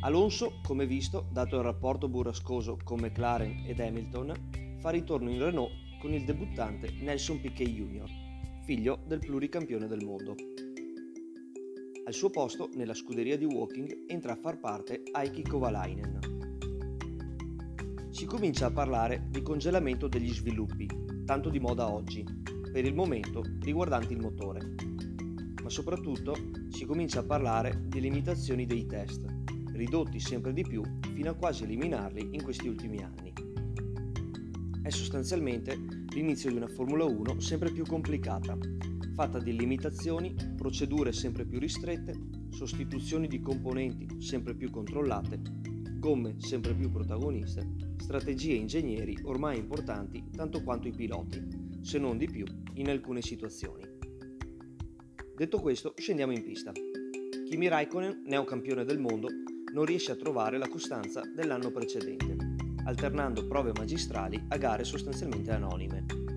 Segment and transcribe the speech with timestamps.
[0.01, 5.71] Alonso, come visto, dato il rapporto burrascoso con McLaren ed Hamilton, fa ritorno in Renault
[5.99, 8.09] con il debuttante Nelson Piquet Jr.,
[8.63, 10.35] figlio del pluricampione del mondo.
[12.09, 16.19] Al suo posto, nella scuderia di Walking, entra a far parte Aiki Kovalainen.
[18.09, 20.89] Si comincia a parlare di congelamento degli sviluppi,
[21.23, 22.25] tanto di moda oggi,
[22.71, 24.73] per il momento riguardanti il motore.
[25.61, 26.33] Ma soprattutto
[26.69, 29.23] si comincia a parlare di limitazioni dei test,
[29.73, 30.81] ridotti sempre di più
[31.13, 33.31] fino a quasi eliminarli in questi ultimi anni.
[34.81, 35.77] È sostanzialmente
[36.15, 38.57] l'inizio di una Formula 1 sempre più complicata,
[39.19, 42.17] fatta di limitazioni, procedure sempre più ristrette,
[42.51, 45.41] sostituzioni di componenti sempre più controllate,
[45.97, 47.67] gomme sempre più protagoniste,
[47.97, 51.45] strategie e ingegneri ormai importanti tanto quanto i piloti,
[51.81, 52.45] se non di più
[52.75, 53.83] in alcune situazioni.
[55.35, 56.71] Detto questo, scendiamo in pista.
[56.71, 59.27] Kimi Raikkonen, neocampione del mondo,
[59.73, 62.37] non riesce a trovare la costanza dell'anno precedente,
[62.85, 66.28] alternando prove magistrali a gare sostanzialmente anonime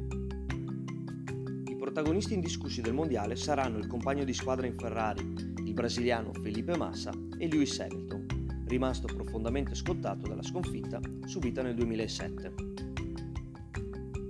[1.93, 5.21] protagonisti indiscussi del mondiale saranno il compagno di squadra in Ferrari,
[5.63, 12.55] il brasiliano Felipe Massa e Lewis Hamilton, rimasto profondamente scottato dalla sconfitta subita nel 2007.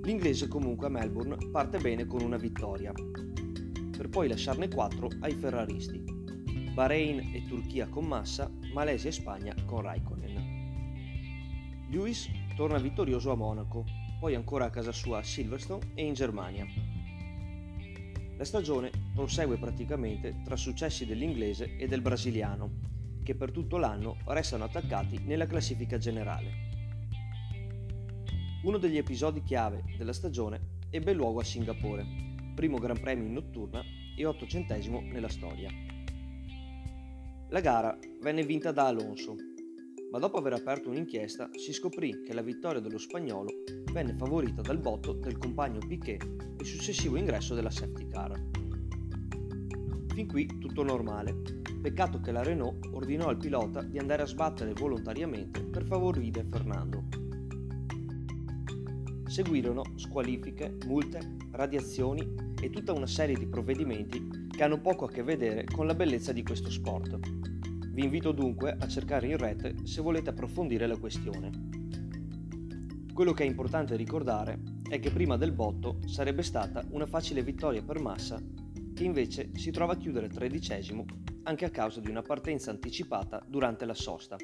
[0.03, 2.93] L'inglese comunque a Melbourne parte bene con una vittoria,
[3.97, 6.03] per poi lasciarne quattro ai ferraristi.
[6.75, 11.87] Bahrain e Turchia con Massa, Malesia e Spagna con Raikkonen.
[11.91, 13.85] Lewis torna vittorioso a Monaco,
[14.19, 16.67] poi ancora a casa sua a Silverstone e in Germania.
[18.43, 22.73] La stagione prosegue praticamente tra successi dell'inglese e del brasiliano,
[23.23, 26.51] che per tutto l'anno restano attaccati nella classifica generale.
[28.65, 32.05] Uno degli episodi chiave della stagione ebbe luogo a Singapore,
[32.57, 33.81] primo Gran Premio in notturna
[34.17, 35.71] e ottocentesimo nella storia.
[37.49, 39.37] La gara venne vinta da Alonso,
[40.13, 43.49] ma dopo aver aperto un'inchiesta si scoprì che la vittoria dello spagnolo
[43.93, 46.23] venne favorita dal botto del compagno Piquet
[46.59, 48.39] e successivo ingresso della safety car.
[50.09, 51.35] Fin qui tutto normale,
[51.81, 57.05] peccato che la Renault ordinò al pilota di andare a sbattere volontariamente per favorire Fernando.
[59.25, 65.23] Seguirono squalifiche, multe, radiazioni e tutta una serie di provvedimenti che hanno poco a che
[65.23, 67.52] vedere con la bellezza di questo sport
[67.93, 71.51] vi invito dunque a cercare in rete se volete approfondire la questione.
[73.13, 74.59] Quello che è importante ricordare
[74.89, 78.41] è che prima del botto sarebbe stata una facile vittoria per Massa,
[78.95, 81.05] che invece si trova a chiudere tredicesimo
[81.43, 84.37] anche a causa di una partenza anticipata durante la sosta,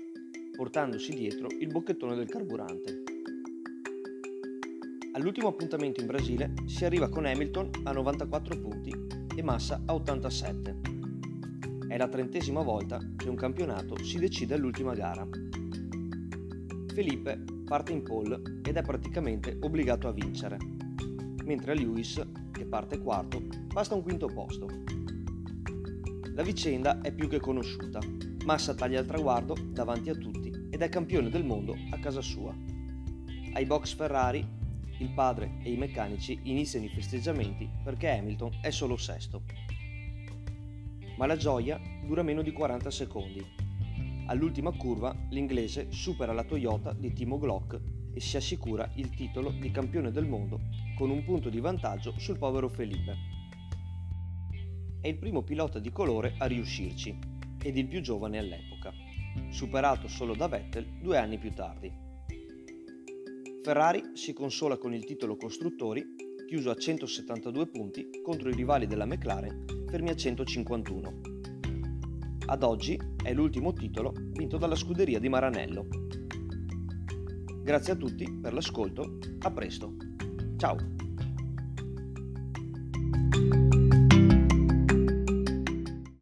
[0.55, 3.03] portandosi dietro il bocchettone del carburante.
[5.13, 8.93] All'ultimo appuntamento in Brasile si arriva con Hamilton a 94 punti
[9.35, 10.98] e Massa a 87
[11.89, 15.27] è la trentesima volta che un campionato si decide all'ultima gara.
[16.93, 20.59] Felipe parte in pole ed è praticamente obbligato a vincere,
[21.45, 22.23] mentre a Lewis,
[22.53, 24.67] che parte quarto, basta un quinto posto.
[26.35, 28.01] La vicenda è più che conosciuta.
[28.45, 32.55] Massa taglia il traguardo davanti a tutti ed è campione del mondo a casa sua.
[33.55, 34.47] Ai box Ferrari,
[34.99, 39.43] il padre e i meccanici iniziano i festeggiamenti perché Hamilton è solo sesto
[41.19, 43.45] ma la gioia dura meno di 40 secondi.
[44.27, 47.81] All'ultima curva l'inglese supera la Toyota di Timo Glock
[48.15, 50.61] e si assicura il titolo di campione del mondo
[50.97, 53.17] con un punto di vantaggio sul povero Felipe.
[55.01, 57.19] È il primo pilota di colore a riuscirci
[57.63, 58.93] ed il più giovane all'epoca,
[59.51, 61.93] superato solo da Vettel due anni più tardi.
[63.65, 66.05] Ferrari si consola con il titolo costruttori,
[66.49, 71.21] chiuso a 172 punti contro i rivali della McLaren fermi a 151.
[72.47, 75.87] Ad oggi è l'ultimo titolo vinto dalla scuderia di Maranello.
[77.63, 79.95] Grazie a tutti per l'ascolto, a presto.
[80.57, 81.08] Ciao!